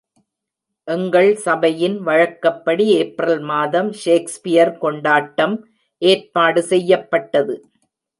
எங்கள் 0.87 1.27
சபையின் 1.37 1.97
வழக்கப்படி 1.99 2.85
ஏப்ரல் 2.93 3.41
மாதம் 3.51 3.91
ஷேக்ஸ்பியர் 4.03 4.71
கொண்டாட்டம் 4.77 5.55
ஏற்பாடு 6.01 6.63
செய்யப்பட்டது. 6.63 7.55